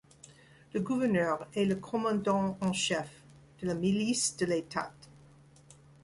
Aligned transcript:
Le 0.73 0.79
gouverneur 0.79 1.47
est 1.53 1.65
le 1.65 1.75
commandant 1.75 2.57
en 2.59 2.73
chef 2.73 3.07
de 3.61 3.67
la 3.67 3.75
milice 3.75 4.35
de 4.35 4.47
l'État. 4.47 4.91